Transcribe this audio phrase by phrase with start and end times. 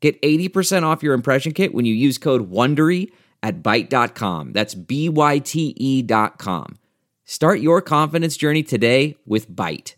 [0.00, 3.10] Get 80% off your impression kit when you use code WONDERY
[3.42, 4.52] at Byte.com.
[4.52, 6.78] That's B-Y-T-E dot com.
[7.24, 9.94] Start your confidence journey today with Byte.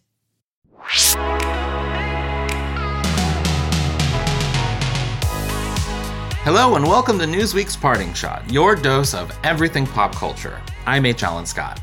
[6.42, 10.60] Hello and welcome to Newsweek's Parting Shot, your dose of everything pop culture.
[10.86, 11.22] I'm H.
[11.22, 11.80] Alan Scott.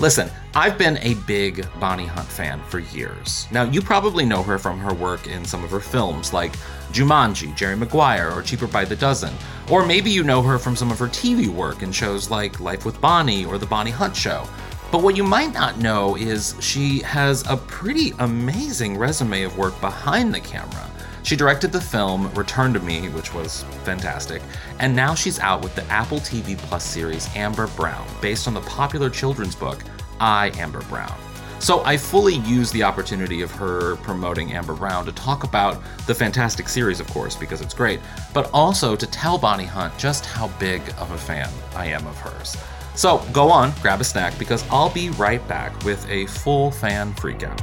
[0.00, 3.48] Listen, I've been a big Bonnie Hunt fan for years.
[3.50, 6.52] Now, you probably know her from her work in some of her films like
[6.92, 9.34] Jumanji, Jerry Maguire, or Cheaper by the Dozen.
[9.68, 12.84] Or maybe you know her from some of her TV work in shows like Life
[12.84, 14.46] with Bonnie or The Bonnie Hunt Show.
[14.92, 19.78] But what you might not know is she has a pretty amazing resume of work
[19.80, 20.88] behind the camera.
[21.28, 24.40] She directed the film Return to Me, which was fantastic,
[24.78, 28.62] and now she's out with the Apple TV Plus series Amber Brown, based on the
[28.62, 29.84] popular children's book
[30.20, 31.14] I, Amber Brown.
[31.58, 36.14] So I fully use the opportunity of her promoting Amber Brown to talk about the
[36.14, 38.00] fantastic series, of course, because it's great,
[38.32, 42.16] but also to tell Bonnie Hunt just how big of a fan I am of
[42.16, 42.56] hers.
[42.94, 47.12] So go on, grab a snack, because I'll be right back with a full fan
[47.12, 47.62] freakout.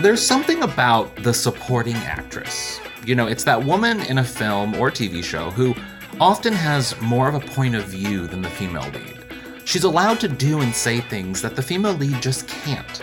[0.00, 2.80] There's something about the supporting actress.
[3.04, 5.74] You know, it's that woman in a film or TV show who
[6.18, 9.18] often has more of a point of view than the female lead.
[9.66, 13.02] She's allowed to do and say things that the female lead just can't.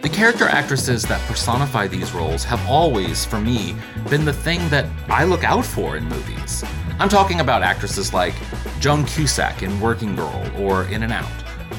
[0.00, 3.74] The character actresses that personify these roles have always, for me,
[4.08, 6.62] been the thing that I look out for in movies.
[7.00, 8.34] I'm talking about actresses like
[8.78, 11.26] Joan Cusack in Working Girl or In and Out,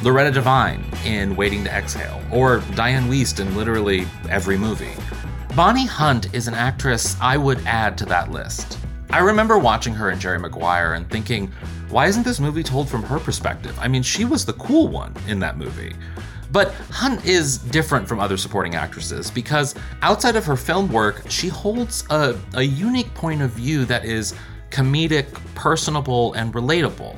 [0.01, 4.93] Loretta Devine in Waiting to Exhale, or Dianne Wiest in literally every movie.
[5.57, 8.79] Bonnie Hunt is an actress I would add to that list.
[9.09, 11.51] I remember watching her in Jerry Maguire and thinking,
[11.89, 13.77] why isn't this movie told from her perspective?
[13.77, 15.93] I mean, she was the cool one in that movie.
[16.51, 21.49] But Hunt is different from other supporting actresses because outside of her film work, she
[21.49, 24.33] holds a, a unique point of view that is
[24.69, 27.17] comedic, personable, and relatable.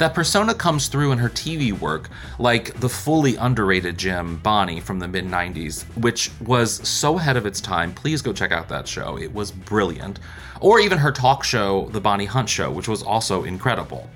[0.00, 4.98] That persona comes through in her TV work, like the fully underrated Jim Bonnie from
[4.98, 7.92] the mid 90s, which was so ahead of its time.
[7.92, 10.18] Please go check out that show, it was brilliant.
[10.62, 14.08] Or even her talk show, The Bonnie Hunt Show, which was also incredible.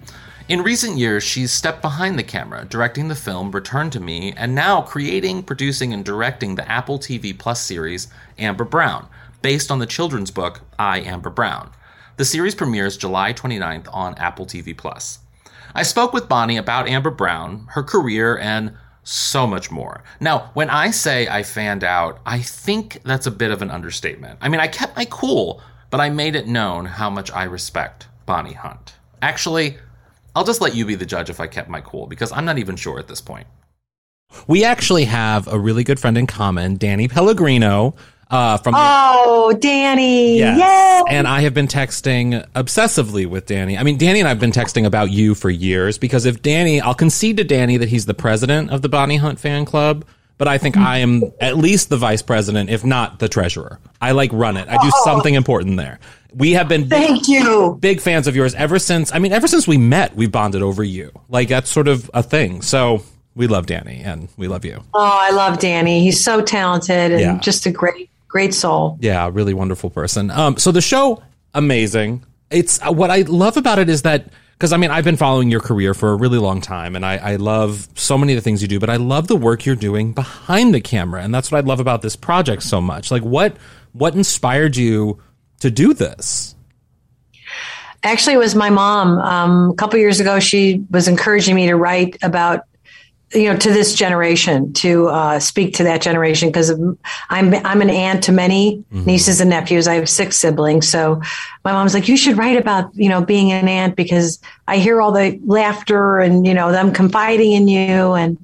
[0.49, 4.55] In recent years, she's stepped behind the camera, directing the film Return to Me, and
[4.55, 8.09] now creating, producing, and directing the Apple TV Plus series
[8.39, 9.07] Amber Brown,
[9.43, 11.73] based on the children's book I, Amber Brown.
[12.17, 15.19] The series premieres July 29th on Apple TV Plus.
[15.75, 20.05] I spoke with Bonnie about Amber Brown, her career, and so much more.
[20.21, 24.39] Now, when I say I fanned out, I think that's a bit of an understatement.
[24.41, 25.61] I mean, I kept my cool,
[25.91, 28.95] but I made it known how much I respect Bonnie Hunt.
[29.21, 29.77] Actually,
[30.37, 32.59] I'll just let you be the judge if I kept my cool, because I'm not
[32.59, 33.47] even sure at this point.
[34.47, 37.95] We actually have a really good friend in common, Danny Pellegrino.
[38.31, 40.39] Uh, from oh, Danny.
[40.39, 40.59] Yes.
[40.59, 41.05] Yes.
[41.11, 43.77] And I have been texting obsessively with Danny.
[43.79, 46.81] I mean, Danny and I have been texting about you for years because if Danny,
[46.81, 50.05] I'll concede to Danny that he's the president of the Bonnie Hunt fan club,
[50.39, 53.79] but I think I am at least the vice president, if not the treasurer.
[54.01, 54.69] I like run it.
[54.69, 56.01] I do something important there.
[56.35, 57.79] We have been big, Thank you.
[57.81, 59.13] big fans of yours ever since.
[59.15, 61.13] I mean, ever since we met, we bonded over you.
[61.29, 62.63] Like that's sort of a thing.
[62.63, 63.05] So
[63.37, 64.83] we love Danny and we love you.
[64.95, 66.03] Oh, I love Danny.
[66.03, 67.39] He's so talented and Yeah.
[67.39, 68.99] just a great, great soul.
[69.01, 70.29] Yeah, really wonderful person.
[70.29, 71.23] Um, so the show,
[71.55, 72.25] amazing.
[72.51, 74.27] It's uh, what I love about it is that
[74.59, 77.17] because I mean I've been following your career for a really long time, and I,
[77.17, 79.77] I love so many of the things you do, but I love the work you're
[79.77, 83.13] doing behind the camera, and that's what I love about this project so much.
[83.13, 83.57] Like what
[83.93, 85.23] what inspired you
[85.61, 86.57] to do this?
[88.03, 89.19] Actually, it was my mom.
[89.19, 92.65] Um, a couple years ago, she was encouraging me to write about,
[93.33, 96.71] you know, to this generation, to uh, speak to that generation, because
[97.31, 99.89] I'm I'm an aunt to many nieces and nephews.
[99.89, 101.21] I have six siblings, so
[101.65, 105.01] my mom's like, you should write about, you know, being an aunt because I hear
[105.01, 108.39] all the laughter and you know them confiding in you and,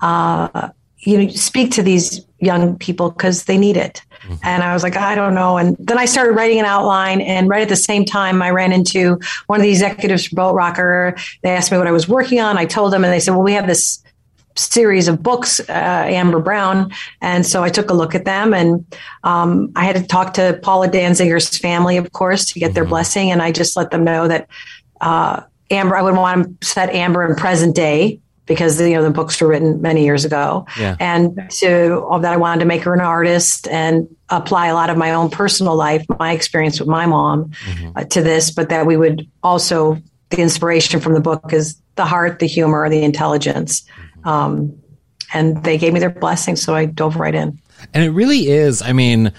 [0.00, 4.02] uh, you know, speak to these young people because they need it.
[4.42, 5.56] And I was like, I don't know.
[5.56, 7.20] And then I started writing an outline.
[7.20, 10.54] And right at the same time, I ran into one of the executives from Boat
[10.54, 11.16] Rocker.
[11.42, 12.58] They asked me what I was working on.
[12.58, 14.01] I told them, and they said, Well, we have this
[14.56, 16.92] series of books, uh, Amber Brown.
[17.20, 18.84] And so I took a look at them and
[19.24, 23.30] um, I had to talk to Paula Danziger's family, of course, to get their blessing.
[23.30, 24.48] And I just let them know that
[25.00, 29.10] uh, Amber, I would want to set Amber in present day because you know the
[29.10, 30.96] books were written many years ago Yeah.
[30.98, 34.90] and to all that I wanted to make her an artist and apply a lot
[34.90, 37.52] of my own personal life, my experience with my mom
[37.94, 42.04] uh, to this, but that we would also the inspiration from the book is the
[42.06, 43.84] heart, the humor, the intelligence.
[44.24, 44.78] Um,
[45.34, 47.58] and they gave me their blessing, so I dove right in.
[47.94, 48.82] And it really is.
[48.82, 49.32] I mean,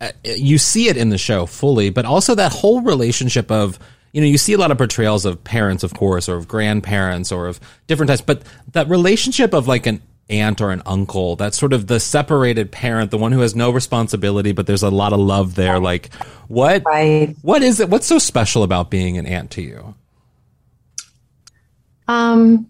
[0.00, 3.78] uh, you see it in the show fully, but also that whole relationship of,
[4.12, 7.30] you know, you see a lot of portrayals of parents, of course, or of grandparents,
[7.32, 8.42] or of different types, but
[8.72, 13.10] that relationship of like an aunt or an uncle, that's sort of the separated parent,
[13.12, 15.78] the one who has no responsibility, but there's a lot of love there.
[15.78, 16.12] Like,
[16.48, 17.36] what, Right.
[17.42, 17.88] what is it?
[17.88, 19.94] What's so special about being an aunt to you?
[22.08, 22.66] Um,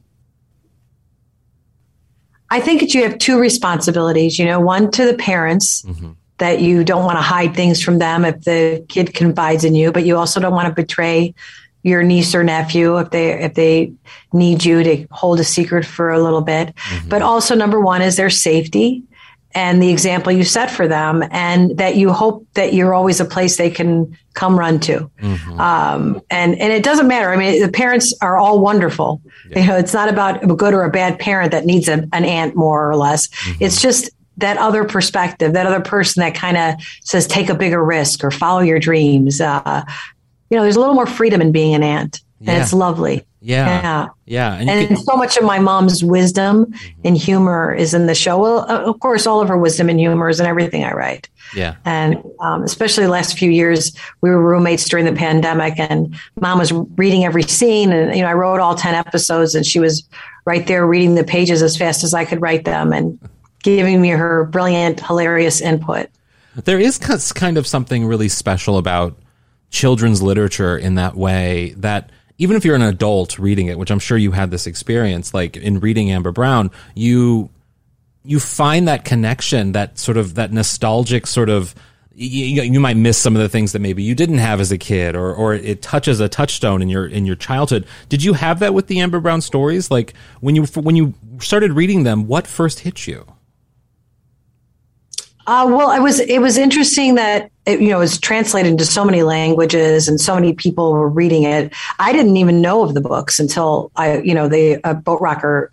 [2.51, 6.13] I think that you have two responsibilities, you know, one to the parents mm-hmm.
[6.39, 9.93] that you don't want to hide things from them if the kid confides in you,
[9.93, 11.35] but you also don't want to betray
[11.83, 13.93] your niece or nephew if they if they
[14.33, 16.75] need you to hold a secret for a little bit.
[16.75, 17.09] Mm-hmm.
[17.09, 19.05] But also number 1 is their safety
[19.57, 23.25] and the example you set for them and that you hope that you're always a
[23.25, 25.11] place they can come run to.
[25.59, 27.31] Um, and and it doesn't matter.
[27.31, 29.23] I mean the parents are all wonderful.
[29.57, 32.27] You know it's not about a good or a bad parent that needs a, an
[32.27, 33.31] aunt more or less.
[33.59, 37.83] It's just that other perspective that other person that kind of says take a bigger
[37.83, 39.41] risk or follow your dreams.
[39.41, 39.85] Uh,
[40.51, 43.67] you know there's a little more freedom in being an aunt and it's lovely Yeah.
[43.83, 44.55] yeah Yeah.
[44.59, 46.75] And, and can- so much of my mom's wisdom
[47.05, 48.39] and humor is in the show.
[48.39, 51.29] Well, uh, of course, all of her wisdom and humor is in everything I write.
[51.55, 51.77] yeah.
[51.85, 56.59] And um, especially the last few years, we were roommates during the pandemic, and mom
[56.59, 57.93] was reading every scene.
[57.93, 60.07] And, you know, I wrote all 10 episodes, and she was
[60.45, 63.19] right there reading the pages as fast as I could write them and
[63.63, 66.09] giving me her brilliant, hilarious input.
[66.65, 69.17] There is kind of something really special about
[69.71, 73.99] children's literature in that way that even if you're an adult reading it, which I'm
[73.99, 77.51] sure you had this experience, like in reading Amber Brown, you
[78.25, 81.75] you find that connection, that sort of that nostalgic sort of
[82.19, 84.79] you, you might miss some of the things that maybe you didn't have as a
[84.79, 87.87] kid, or or it touches a touchstone in your in your childhood.
[88.09, 89.91] Did you have that with the Amber Brown stories?
[89.91, 93.27] Like when you when you started reading them, what first hit you?
[95.47, 98.85] Uh, well, it was it was interesting that it, you know it was translated into
[98.85, 101.73] so many languages and so many people were reading it.
[101.99, 105.71] I didn't even know of the books until I you know the uh, boat rocker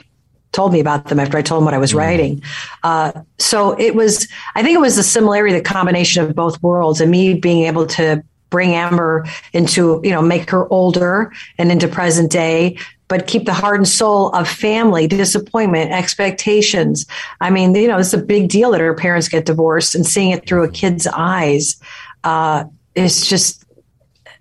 [0.52, 2.44] told me about them after I told him what I was writing.
[2.84, 7.02] Uh, so it was I think it was the similarity, the combination of both worlds,
[7.02, 11.88] and me being able to bring Amber into you know make her older and into
[11.88, 12.78] present day
[13.14, 17.06] but keep the heart and soul of family, disappointment, expectations.
[17.42, 20.32] I mean, you know, it's a big deal that her parents get divorced and seeing
[20.32, 21.80] it through a kid's eyes.
[22.24, 22.64] Uh,
[22.96, 23.66] it's just,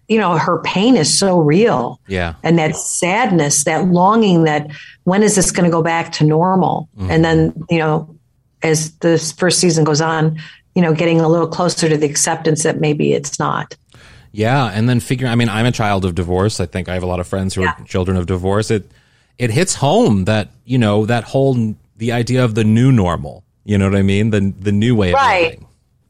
[0.08, 2.00] you know, her pain is so real.
[2.08, 2.36] Yeah.
[2.42, 4.70] And that sadness, that longing that
[5.04, 6.88] when is this going to go back to normal?
[7.10, 8.16] And then, you know,
[8.62, 10.40] as the first season goes on,
[10.74, 13.76] you know, getting a little closer to the acceptance that maybe it's not.
[14.32, 15.30] Yeah, and then figuring.
[15.32, 16.58] I mean, I'm a child of divorce.
[16.60, 18.70] I think I have a lot of friends who are children of divorce.
[18.70, 18.90] It
[19.38, 23.44] it hits home that you know that whole the idea of the new normal.
[23.64, 24.30] You know what I mean?
[24.30, 25.44] The the new way of Right.
[25.44, 25.66] living.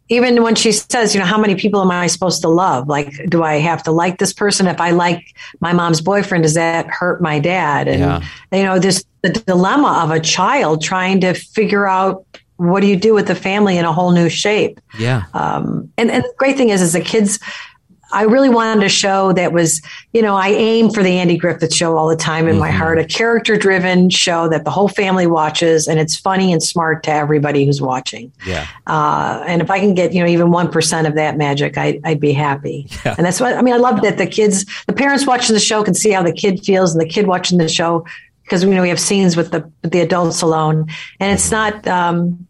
[0.09, 2.87] even when she says, you know, how many people am I supposed to love?
[2.87, 4.67] Like, do I have to like this person?
[4.67, 5.23] If I like
[5.61, 7.89] my mom's boyfriend, does that hurt my dad?
[7.89, 8.23] And, Yeah.
[8.53, 12.27] you know, this the dilemma of a child trying to figure out
[12.57, 14.79] what do you do with the family in a whole new shape.
[14.99, 15.23] Yeah.
[15.33, 17.39] Um, and, and the great thing is, is the kids,
[18.13, 19.81] I really wanted a show that was,
[20.13, 22.99] you know, I aim for the Andy Griffith show all the time in my heart,
[22.99, 27.11] a character driven show that the whole family watches and it's funny and smart to
[27.11, 28.31] everybody who's watching.
[28.47, 28.67] Yeah.
[28.87, 32.21] Uh, and if I can get, you know, even 1% of that magic, I, I'd
[32.21, 32.87] be happy.
[33.05, 33.15] Yeah.
[33.17, 35.83] And that's what, I mean, I love that the kids, the parents watching the show
[35.83, 38.07] can see how the kid feels and the kid watching the show
[38.43, 40.89] because, you know, we have scenes with the, with the adults alone
[41.19, 42.47] and it's not, um,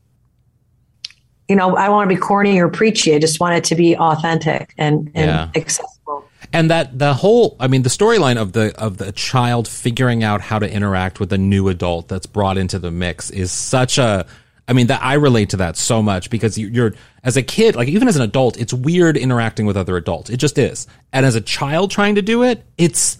[1.53, 3.15] you know, I don't want to be corny or preachy.
[3.15, 5.49] I just want it to be authentic and, and Yeah.
[5.55, 6.25] accessible.
[6.53, 10.41] and that the whole i mean the storyline of the of the child figuring out
[10.41, 14.27] how to interact with a new adult that's brought into the mix is such a
[14.69, 16.93] i mean that i relate to that so much because you- you're
[17.25, 20.37] as a kid like even as an adult it's weird interacting with other adults it
[20.39, 23.19] just is and as a child trying to do it it's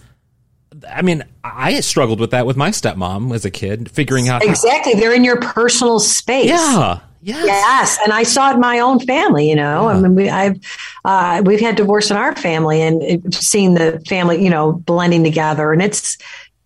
[0.89, 4.49] i mean i struggled with that with my stepmom as a kid figuring out how,
[4.49, 4.93] Exactly.
[4.95, 6.49] They're in your personal space.
[6.49, 7.45] yeah yes.
[7.45, 9.49] Yes, and I saw it in my own family.
[9.49, 10.59] You know, I mean, we, I've
[11.05, 15.23] uh, we've had divorce in our family, and it, seen the family, you know, blending
[15.23, 16.17] together, and it's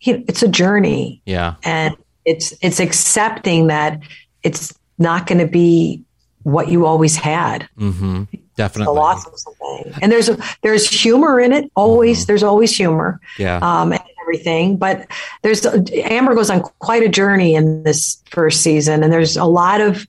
[0.02, 4.00] it's a journey, yeah and it's it's accepting that
[4.44, 6.04] it's not going to be
[6.44, 7.68] what you always had.
[7.80, 11.72] mm-hmm The definitely loss of something, and there's a, there's humor in it.
[11.76, 13.20] Always, there's always humor.
[13.38, 15.08] yeah Um, and everything, but
[15.42, 19.80] there's Amber goes on quite a journey in this first season, and there's a lot
[19.82, 20.06] of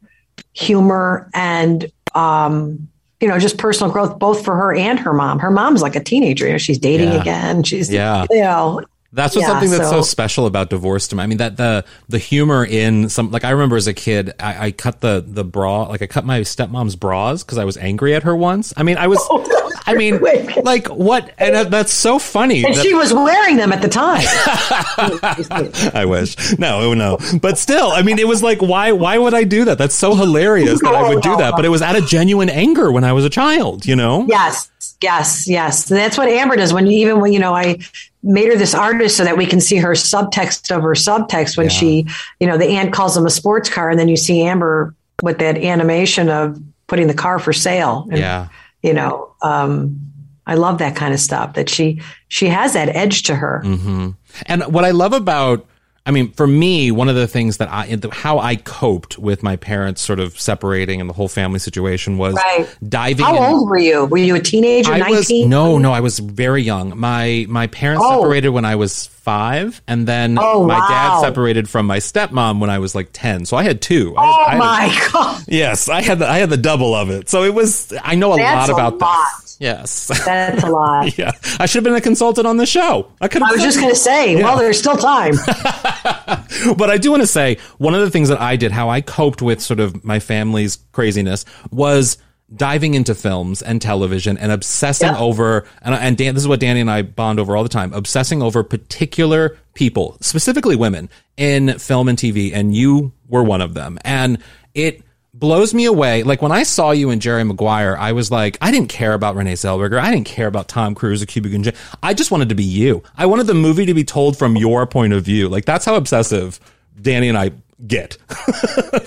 [0.53, 2.89] humor and um,
[3.21, 5.39] you know just personal growth both for her and her mom.
[5.39, 6.47] Her mom's like a teenager.
[6.47, 7.21] You know, she's dating Yeah.
[7.21, 7.63] again.
[7.63, 8.27] She's Yeah.
[8.31, 11.23] you know That's what's Yeah, something that's so, so- special about divorce to me.
[11.23, 14.67] I mean that the the humor in some like I remember as a kid, I,
[14.67, 18.15] I cut the the bra like I cut my stepmom's bras because I was angry
[18.15, 18.75] at her once.
[18.77, 20.63] I mean I was, oh, I mean Wait.
[20.63, 21.33] like what?
[21.39, 22.65] And that- that's so funny.
[22.67, 24.21] and that- she was wearing them at the time.
[25.95, 29.35] I wish no oh, no, but still, I mean it was like why why would
[29.35, 29.79] I do that?
[29.79, 31.55] That's so hilarious that I would do that.
[31.57, 33.87] But it was out of genuine anger when I was a child.
[33.87, 34.27] You know?
[34.29, 34.71] yes,
[35.03, 35.85] yes, yes.
[35.85, 36.73] That's what Amber does.
[36.73, 37.79] When even when you know I
[38.23, 41.67] made her this artist so that we can see her subtext of her subtext when
[41.67, 41.71] Yeah.
[41.73, 42.07] she,
[42.41, 45.39] you know, the aunt calls them a sports car, and then you see Amber with
[45.39, 48.07] that animation of putting the car for sale.
[48.11, 48.49] And, Yeah.
[48.83, 49.99] You know, um,
[50.47, 51.55] I love that kind of stuff.
[51.55, 53.61] That she she has that edge to her.
[53.65, 54.11] hmm
[54.47, 55.67] And what I love about,
[56.09, 59.57] I mean, for me, one of the things that I, how I coped with my
[59.57, 62.67] parents sort of separating and the whole family situation was Right.
[62.89, 63.27] diving.
[63.27, 64.07] How in- old were you?
[64.07, 64.91] Were you a teenager?
[64.91, 65.51] I was Nineteen?
[65.51, 65.93] no, no.
[65.93, 66.99] I was very young.
[66.99, 68.21] My my parents Oh.
[68.23, 72.71] separated when I was five, and then Oh, my dad separated from my stepmom when
[72.71, 73.45] I was like ten.
[73.45, 74.15] So I had two.
[74.17, 77.11] I Oh I had- my god, Yes, I had the, I had the double of
[77.11, 77.29] it.
[77.29, 77.93] So it was.
[78.03, 79.27] I know a That's lot a about lot.
[79.43, 79.48] this.
[79.59, 80.09] Yes.
[80.25, 81.17] that's a lot.
[81.19, 83.11] yeah, I should have been a consultant on the show.
[83.21, 83.43] I could.
[83.43, 85.35] I was just going to say, well, there's still time.
[86.77, 89.01] but I do want to say one of the things that I did, how I
[89.01, 92.19] coped with sort of my family's craziness, was
[92.55, 95.19] diving into films and television and obsessing Yeah.
[95.19, 97.93] over and, and Dan, this is what Danny and I bond over all the time,
[97.93, 103.75] obsessing over particular people, specifically women in film and TV, and you were one of
[103.75, 103.99] them.
[104.03, 104.39] And
[104.75, 105.03] it
[105.39, 106.23] blows me away.
[106.23, 109.37] Like when I saw you in Jerry Maguire, I was like, I didn't care about
[109.37, 110.01] Renee Zellweger.
[110.01, 113.03] I didn't care about Tom Cruise or Cuba Gooding I just wanted to be you.
[113.17, 115.49] I wanted the movie to be told from your point of view.
[115.49, 116.61] Like that's how obsessive
[117.01, 117.53] Danny and I
[117.87, 118.19] get.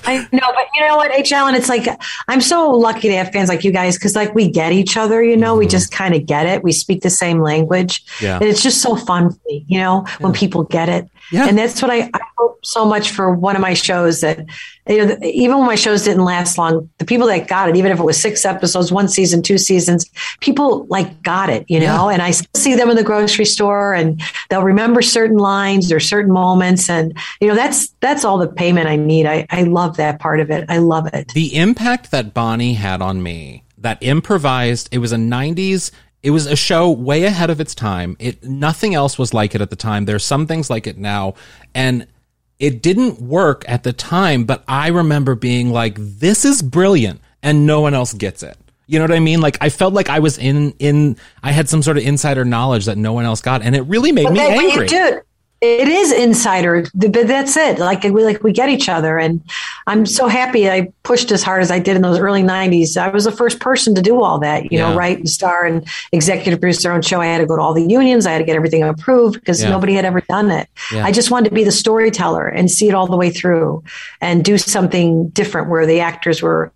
[0.06, 1.32] I know, but you know what, H.
[1.32, 1.88] Alan, it's like
[2.28, 5.22] I'm so lucky to have fans like you guys because like we get each other,
[5.22, 6.64] you know, we just kind of get it.
[6.64, 8.06] We speak the same language.
[8.06, 8.26] Mm-hmm.
[8.26, 8.36] Yeah.
[8.36, 11.10] And it's just so fun for me, you know, when people get it.
[11.32, 11.48] Yeah.
[11.48, 14.46] And that's what I, I hope so much for one of my shows that,
[14.88, 17.92] you know, even when my shows didn't last long, the people that got it, even
[17.92, 20.10] if it was six episodes, one season, two seasons,
[20.42, 24.22] people like got it, you know, and I see them in the grocery store and
[24.50, 26.90] they'll remember certain lines or certain moments.
[26.90, 29.26] And, you know, that's, that's all the payment I need.
[29.26, 30.66] I, I love that part of it.
[30.70, 31.30] I love it.
[31.30, 35.92] the impact that Bonnie had on me, that improvised, it was a 90s
[36.24, 38.16] it was a show way ahead of its time.
[38.20, 40.06] It nothing else was like it at the time.
[40.06, 41.34] There's some things like it now
[41.74, 42.08] and
[42.60, 47.66] it didn't work at the time, but I remember being like this is brilliant and
[47.66, 48.56] no one else gets it.
[48.86, 49.42] You know what I mean?
[49.42, 52.86] Like I felt like I was in in I had some sort of insider knowledge
[52.86, 54.84] that no one else got and it really made me but angry.
[54.84, 55.22] you did.
[55.62, 57.78] It is insider, but that's it.
[57.78, 59.42] Like we like we get each other, and
[59.86, 62.98] I'm so happy I pushed as hard as I did in those early '90s.
[62.98, 64.90] I was the first person to do all that, you Yeah.
[64.90, 67.22] know, write and star and executive produce their own show.
[67.22, 68.26] I had to go to all the unions.
[68.26, 69.70] I had to get everything approved because Yeah.
[69.70, 70.68] nobody had ever done it.
[70.92, 71.06] Yeah.
[71.06, 73.84] I just wanted to be the storyteller and see it all the way through,
[74.20, 76.72] and do something different where the actors were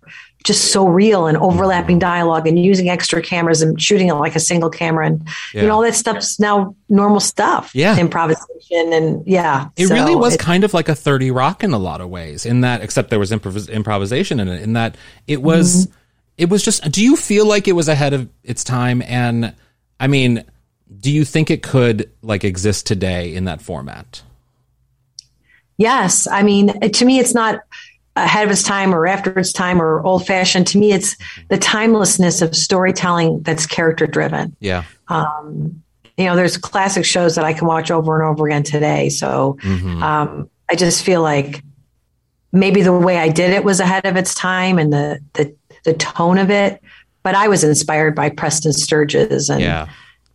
[0.46, 4.40] just so real and overlapping dialogue and using extra cameras and shooting it like a
[4.40, 5.62] single camera and Yeah.
[5.62, 7.98] you know all that stuff's now normal stuff Yeah.
[7.98, 11.72] improvisation and yeah It So really was it- kind of like a 30 Rock in
[11.72, 14.96] a lot of ways, in that, except there was improv- improvisation in it, in that
[15.26, 15.94] it was, mm-hmm.
[16.38, 19.02] it was just, do you feel like it was ahead of its time?
[19.02, 19.52] And
[19.98, 20.44] I mean,
[21.00, 24.22] do you think it could like exist today in that format?
[25.78, 27.60] yes i mean to me it's not
[28.16, 31.16] ahead of its time or after its time or old fashioned to me it's
[31.48, 34.84] the timelessness of storytelling that's character driven Yeah.
[35.10, 39.58] you know there's classic shows that i can watch over and over again today so
[39.64, 41.62] um, i just feel like
[42.52, 45.54] maybe the way i did it was ahead of its time and the the,
[45.84, 46.82] the tone of it
[47.22, 49.88] but i was inspired by preston sturges and Yeah.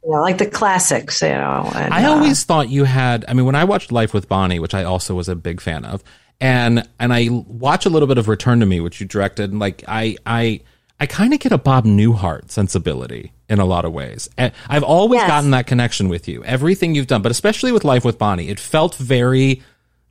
[0.04, 3.26] you know like the classics you know and, I uh, always thought you had.
[3.28, 5.84] I mean, when I watched Life with Bonnie, which I also was a big fan
[5.86, 6.04] of,
[6.42, 9.60] and and I watch a little bit of Return to Me, which you directed, and
[9.60, 10.62] like I I
[11.00, 14.30] I kind of get a Bob Newhart sensibility in a lot of ways.
[14.38, 15.28] And I've always Yes.
[15.30, 16.44] gotten that connection with you.
[16.44, 19.62] Everything you've done, but especially with Life with Bonnie, it felt very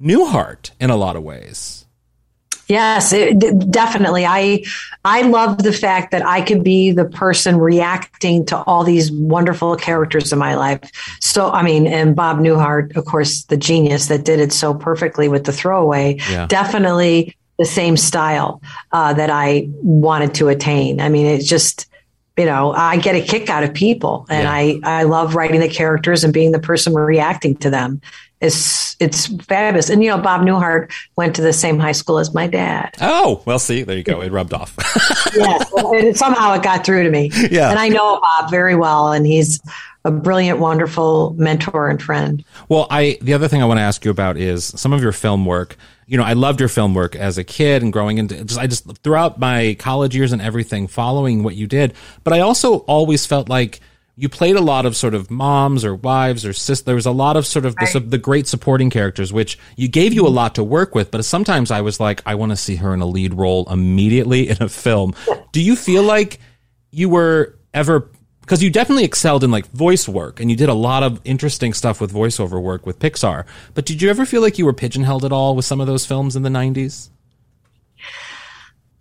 [0.01, 1.85] Newhart in a lot of ways.
[2.71, 3.39] Yes, it,
[3.71, 4.25] definitely.
[4.25, 4.63] I
[5.05, 9.75] I love the fact that I could be the person reacting to all these wonderful
[9.75, 10.81] characters in my life.
[11.21, 15.29] So I mean, and Bob Newhart, of course, the genius that did it so perfectly
[15.29, 16.19] with the throwaway.
[16.31, 16.47] Yeah.
[16.47, 18.63] Definitely the same style
[18.93, 21.01] uh, that I wanted to attain.
[21.01, 21.89] I mean, it's just
[22.39, 24.53] you know I get a kick out of people, and Yeah.
[24.53, 28.01] I I love writing the characters and being the person reacting to them.
[28.41, 29.91] It's it's fabulous.
[29.91, 32.97] And you know, Bob Newhart went to the same high school as my dad.
[33.01, 34.23] Oh, well, see, there you go.
[34.23, 34.75] It rubbed off.
[35.35, 37.31] yes, and somehow it got through to me.
[37.51, 37.71] Yeah.
[37.71, 39.61] and I know Bob very well, and he's
[40.05, 42.45] a brilliant, wonderful mentor and friend.
[42.69, 45.13] Well, I the other thing I want to ask you about is some of your
[45.13, 45.77] film work.
[46.07, 48.67] You know, I loved your film work as a kid and growing into just I
[48.67, 51.93] just throughout my college years and everything, following what you did.
[52.25, 53.81] But I also always felt like
[54.17, 56.85] you played a lot of sort of moms or wives or sisters.
[56.85, 59.89] There was a lot of sort of the, sub- the great supporting characters, which you
[59.89, 61.11] gave you a lot to work with.
[61.11, 64.49] But sometimes I was like, I want to see her in a lead role immediately
[64.49, 65.15] in a film.
[65.53, 66.39] Do you feel like
[66.91, 68.11] you were ever
[68.51, 71.73] because you definitely excelled in like voice work and you did a lot of interesting
[71.73, 73.47] stuff with voiceover work with Pixar.
[73.75, 76.05] But did you ever feel like you were pigeonholed at all with some of those
[76.05, 77.11] films in the 90s?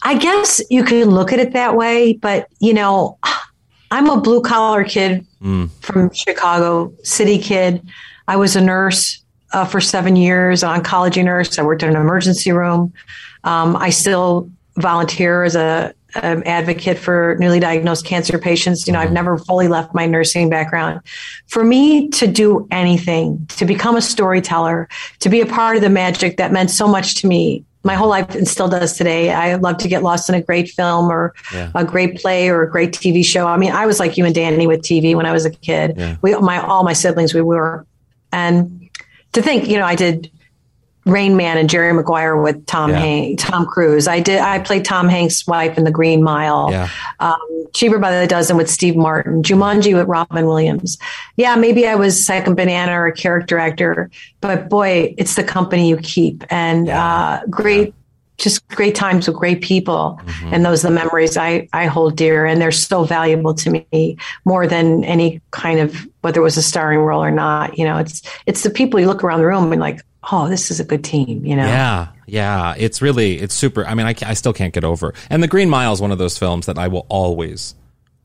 [0.04, 3.17] I guess you can look at it that way, but you know,
[3.91, 5.25] I'm a blue collar kid
[5.82, 7.88] from Chicago, city kid.
[8.28, 9.23] I was a nurse
[9.54, 11.58] uh, for seven years, an oncology nurse.
[11.58, 12.93] I worked in an emergency room.
[13.43, 18.88] Um, I still volunteer as a um, advocate for newly diagnosed cancer patients.
[18.88, 21.02] You know, I've never fully left my nursing background.
[21.47, 24.88] For me to do anything, to become a storyteller,
[25.19, 28.10] to be a part of the magic that meant so much to me my whole
[28.10, 29.32] life and still does today.
[29.32, 31.72] I love to get lost in a great film or Yeah.
[31.76, 33.48] a great play or a great TV show.
[33.48, 35.96] I mean, I was like you and Danny with TV when I was a kid.
[35.98, 36.18] Yeah.
[36.22, 37.86] We, my, all my siblings, we were,
[38.34, 38.89] and
[39.32, 40.30] to think, you know, I did
[41.10, 43.00] Rain Man and Jerry Maguire with Tom Yeah.
[43.00, 44.08] Hanks, Tom Cruise.
[44.08, 44.39] I did.
[44.39, 46.69] I played Tom Hanks' wife in The Green Mile.
[46.72, 46.89] Yeah.
[47.19, 47.38] Um,
[47.74, 49.43] Cheaper by the Dozen with Steve Martin.
[49.43, 50.98] Jumanji with Robin Williams.
[51.38, 54.10] Yeah, maybe I was second banana or a character actor,
[54.41, 57.93] but boy, it's the company you keep and uh, great.
[58.38, 62.45] Just great times with great people, and those are the memories I, I hold dear,
[62.45, 66.62] and they're so valuable to me more than any kind of whether it was a
[66.63, 67.78] starring role or not.
[67.78, 70.00] You know, it's it's the people you look around the room and like,
[70.32, 71.46] oh, this is a good team.
[71.46, 72.74] You know, Yeah, yeah.
[72.78, 73.86] It's really, it's super.
[73.86, 75.13] I mean, I, I still can't get over.
[75.30, 77.76] And The Green Mile is one of those films that I will always,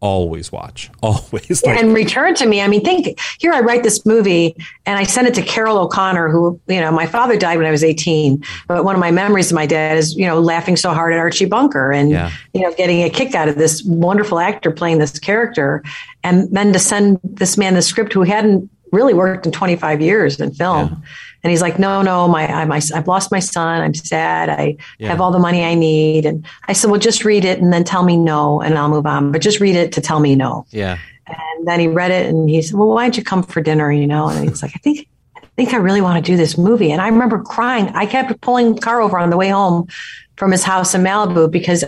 [0.01, 0.90] always watch.
[1.03, 1.64] Always.
[1.64, 2.61] Like, and return to me.
[2.61, 6.29] I mean, think here I write this movie and I sent it to Carroll O'Connor,
[6.29, 8.45] who, you know, my father died when I was 18.
[8.69, 11.19] But one of my memories of my dad is, you know, laughing so hard at
[11.19, 12.31] Archie Bunker and, Yeah.
[12.53, 15.83] you know, getting a kick out of this wonderful actor playing this character.
[16.23, 20.40] And then to send this man the script who hadn't really worked in 25 years
[20.40, 21.02] in film.
[21.42, 23.83] And he's like, no, no, my, I, my, I've lost my son.
[23.83, 24.48] I'm sad.
[24.48, 25.09] I Yeah.
[25.09, 26.24] have all the money I need.
[26.24, 29.04] And I said, well, just read it and then tell me no, and I'll move
[29.04, 29.30] on.
[29.33, 30.64] But just read it to tell me no.
[30.70, 30.96] yeah.
[31.26, 33.90] And then he read it and he said, Well, why don't you come for dinner?
[33.90, 36.59] You know, and he's like, I think, I think I really want to do this
[36.59, 36.92] movie.
[36.92, 37.88] And I remember crying.
[37.94, 39.88] I kept pulling the car over on the way home
[40.37, 41.83] from his house in Malibu because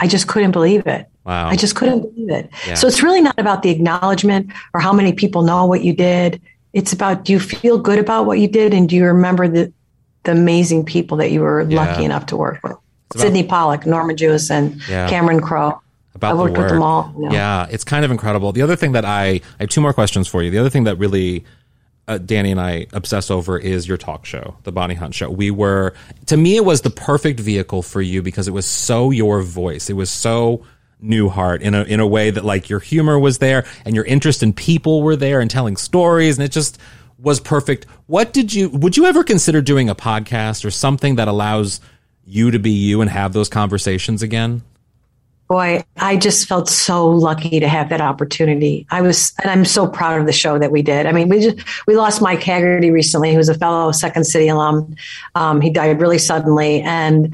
[0.00, 1.06] I just couldn't believe it.
[1.26, 1.48] Wow.
[1.48, 2.50] I just couldn't believe it.
[2.66, 2.74] Yeah.
[2.74, 6.40] So it's really not about the acknowledgement or how many people know what you did.
[6.72, 9.72] it's about do you feel good about what you did and do you remember the
[10.24, 11.76] the amazing people that you were Yeah.
[11.84, 12.72] lucky enough to work with?
[12.72, 15.08] about- Sydney Pollack, Norman Jewison, Yeah.
[15.08, 15.80] Cameron Crowe.
[16.14, 16.70] about I the worked with work.
[16.72, 17.12] them all.
[17.18, 17.32] you know.
[17.34, 18.52] Yeah, it's kind of incredible.
[18.52, 20.50] The other thing that I I have two more questions for you.
[20.50, 21.44] The other thing that really
[22.08, 25.28] uh, Danny and I obsess over is your talk show, the Bonnie Hunt Show.
[25.30, 25.92] We were
[26.26, 29.88] to me it was the perfect vehicle for you because it was so your voice.
[29.90, 30.62] It was so
[31.02, 34.42] Newhart in a in a way that like your humor was there and your interest
[34.42, 36.78] in people were there and telling stories and it just
[37.18, 37.84] was perfect.
[38.06, 41.80] What did you would you ever consider doing a podcast or something that allows
[42.24, 44.62] you to be you and have those conversations again?
[45.48, 48.84] Boy, I just felt so lucky to have that opportunity.
[48.90, 51.06] I was, and I'm so proud of the show that we did.
[51.06, 54.48] I mean, we just we lost Mike Hagerty recently, who was a fellow Second City
[54.48, 54.96] alum.
[55.36, 57.32] Um, he died really suddenly, and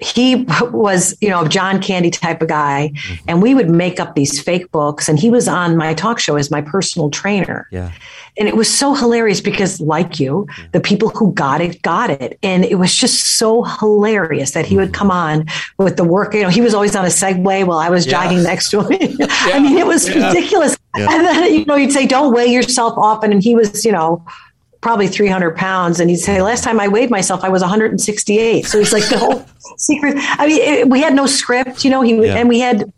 [0.00, 2.92] he was, you know, John Candy type of guy.
[2.94, 3.24] Mm-hmm.
[3.26, 6.36] And we would make up these fake books, and he was on my talk show
[6.36, 7.66] as my personal trainer.
[7.72, 7.92] Yeah.
[8.36, 10.70] And it was so hilarious because, like you, mm-hmm.
[10.70, 12.38] the people who got it got it.
[12.42, 14.94] And it was just so hilarious that he would mm-hmm.
[14.94, 15.46] come on
[15.78, 16.34] with the work.
[16.34, 19.16] You know, he was always on a Segway while I was jogging next to him.
[19.20, 20.76] I mean, it was ridiculous.
[20.94, 23.32] And then, you know, you'd say, don't weigh yourself often.
[23.32, 24.24] And he was, you know,
[24.80, 26.00] probably 300 pounds.
[26.00, 28.64] And he'd say, last time I weighed myself, I was 168.
[28.66, 29.44] So he's like, the whole
[29.76, 30.14] secret.
[30.18, 32.36] I mean, it, we had no script, you know, he, Yeah.
[32.36, 32.92] and we had,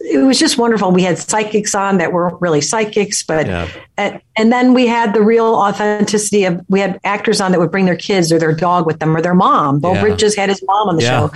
[0.00, 0.92] it was just wonderful.
[0.92, 3.68] We had psychics on that weren't really psychics, but Yeah.
[3.96, 7.72] and, and then we had the real authenticity of we had actors on that would
[7.72, 9.80] bring their kids or their dog with them or their mom.
[9.80, 10.00] Bo Yeah.
[10.02, 11.30] Bridges had his mom on the show.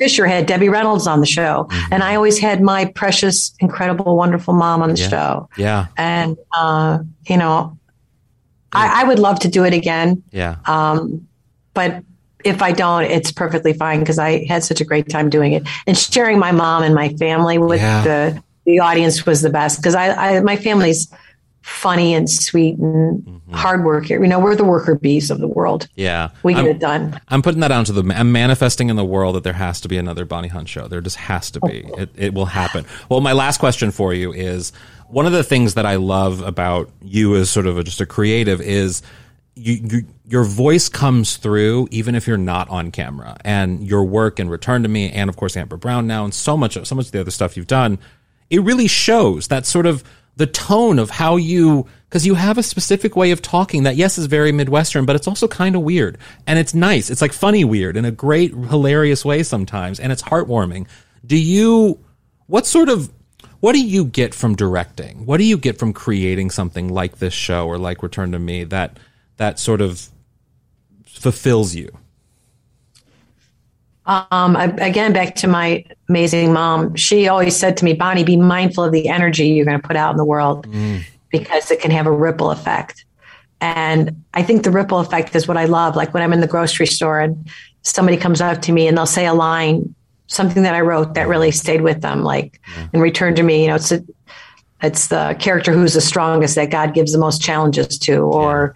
[0.00, 4.52] Fisher had Debbie Reynolds on the show, and I always had my precious, incredible, wonderful
[4.52, 5.08] mom on the Yeah.
[5.08, 5.48] show.
[5.56, 5.86] Yeah.
[5.96, 7.78] And uh, you know,
[8.72, 10.56] I, I would love to do it again, Yeah.
[10.66, 11.26] um,
[11.74, 12.02] but
[12.44, 15.66] if I don't, it's perfectly fine because I had such a great time doing it
[15.86, 18.02] and sharing my mom and my family with Yeah.
[18.02, 21.08] the the audience was the best because I, I my family's
[21.62, 23.58] funny and sweet and Mm-hmm.
[23.58, 24.08] hard work.
[24.10, 25.86] You know, we're the worker bees of the world.
[25.94, 26.30] Yeah.
[26.42, 27.20] We get I'm- it done.
[27.28, 28.12] I'm putting that out to the.
[28.12, 30.88] I'm manifesting in the world that there has to be another Bonnie Hunt show.
[30.88, 31.88] There just has to be.
[31.96, 32.86] It, it will happen.
[33.08, 34.72] Well, my last question for you is
[35.08, 38.06] one of the things that I love about you as sort of a, just a
[38.06, 39.02] creative is
[39.54, 44.38] you, you, your voice comes through even if you're not on camera, and your work
[44.38, 47.06] and Return to Me, and of course Amber Brown now, and so much, so much
[47.06, 47.98] of the other stuff you've done.
[48.50, 50.04] It really shows that sort of
[50.36, 54.18] the tone of how you because you have a specific way of talking that yes
[54.18, 56.18] is very midwestern but it's also kind of weird.
[56.46, 57.10] And it's nice.
[57.10, 60.86] It's like funny weird in a great hilarious way sometimes and it's heartwarming.
[61.24, 61.98] Do you
[62.46, 63.10] what sort of
[63.66, 67.34] what do you get from directing what do you get from creating something like this
[67.34, 68.96] show or like return to me that
[69.38, 70.08] that sort of
[71.04, 71.90] fulfills you
[74.06, 76.94] Um, I, again, back to my amazing mom.
[76.94, 79.96] She always said to me, Bonnie, be mindful of the energy you're going to put
[79.96, 80.64] out in the world
[81.32, 83.04] because it can have a ripple effect.
[83.60, 85.96] And I think the ripple effect is what I love.
[85.96, 87.50] Like when I'm in the grocery store and
[87.82, 89.95] somebody comes up to me and they'll say a line,
[90.26, 92.60] something that I wrote that really stayed with them, like
[92.92, 94.04] and returned to me, you know, it's a,
[94.82, 98.74] it's the character who's the strongest that God gives the most challenges to, or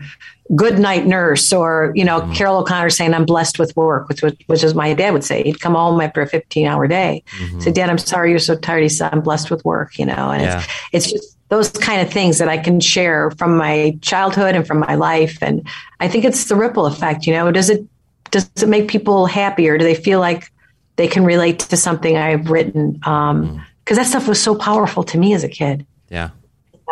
[0.54, 2.32] good night nurse, or you know, mm-hmm.
[2.32, 5.42] Carroll O'Connor saying I'm blessed with work, which was which is my dad would say.
[5.42, 7.60] He'd come home after a 15 hour day, mm-hmm.
[7.60, 8.82] say, Dad, I'm sorry you're so tired.
[8.82, 10.64] He said, I'm blessed with work, you know, and Yeah.
[10.92, 14.66] it's it's just those kind of things that I can share from my childhood and
[14.66, 15.66] from my life, and
[15.98, 17.26] I think it's the ripple effect.
[17.26, 17.84] You know, does it
[18.30, 19.76] does it make people happier?
[19.76, 20.50] Do they feel like
[20.96, 23.00] they can relate to something I've written?
[23.04, 23.64] Um, mm.
[23.84, 25.84] Because that stuff was so powerful to me as a kid.
[26.08, 26.30] yeah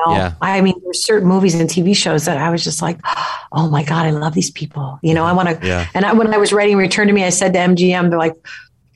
[0.06, 0.16] you know?
[0.16, 0.34] Yeah.
[0.40, 3.00] I mean, there's certain movies and TV shows that I was just like,
[3.52, 4.98] oh my God, I love these people.
[5.02, 5.66] You know, I want to.
[5.66, 5.86] Yeah.
[5.94, 8.34] And I, when I was writing Return to Me, I said to MGM, they're like,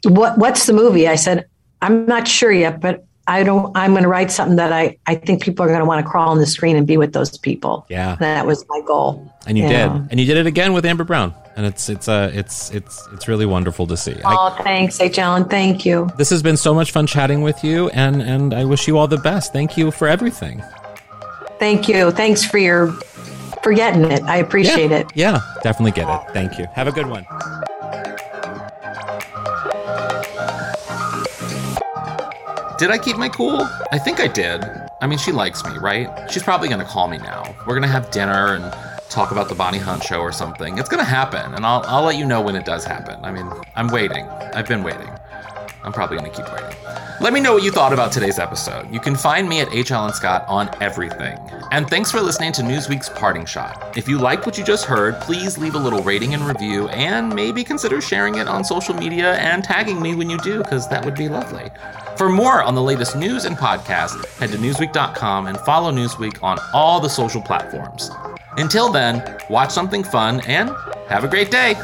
[0.05, 1.09] what, what's the movie?
[1.09, 1.47] I said,
[1.81, 5.15] I'm not sure yet, but I don't, I'm going to write something that I, I
[5.15, 7.39] think people are going to want to crawl on the screen and be with those
[7.39, 7.87] people.
[7.89, 8.11] Yeah.
[8.13, 9.33] And that was my goal.
[9.47, 9.89] and you Yeah.
[9.99, 13.07] did and you did it again with amber brown and it's it's uh it's it's
[13.13, 15.19] it's really wonderful to see I, Oh, thanks, H.
[15.19, 15.45] Alan.
[15.49, 16.09] Thank you.
[16.17, 19.07] this has been so much fun chatting with you and and i wish you all
[19.09, 20.63] the best thank you for everything
[21.59, 22.11] Thank you.
[22.11, 22.89] Thanks for your,
[23.63, 24.21] for getting it.
[24.25, 24.99] I appreciate yeah.
[24.99, 25.07] it.
[25.15, 26.33] Yeah, definitely get it.
[26.33, 26.67] Thank you.
[26.75, 27.25] Have a good one.
[32.83, 33.61] Did I keep my cool?
[33.92, 34.61] I think I did.
[35.01, 36.29] I mean, she likes me, right?
[36.29, 37.55] She's probably gonna call me now.
[37.64, 38.75] We're gonna have dinner and
[39.09, 40.79] talk about the Bonnie Hunt show or something.
[40.79, 43.25] It's gonna happen, and I'll, I'll let you know when it does happen.
[43.25, 44.27] I mean, I'm waiting.
[44.27, 45.09] I've been waiting.
[45.85, 46.77] I'm probably gonna keep waiting.
[47.21, 48.92] Let me know what you thought about today's episode.
[48.92, 49.92] You can find me at H.
[49.92, 51.38] Alan Scott on everything.
[51.71, 53.97] And thanks for listening to Newsweek's Parting Shot.
[53.97, 57.33] If you liked what you just heard, please leave a little rating and review, and
[57.33, 61.05] maybe consider sharing it on social media and tagging me when you do, because that
[61.05, 61.71] would be lovely.
[62.16, 66.59] For more on the latest news and podcasts, head to Newsweek.com and follow Newsweek on
[66.72, 68.11] all the social platforms.
[68.59, 70.70] Until then, watch something fun and
[71.09, 71.75] have a great day.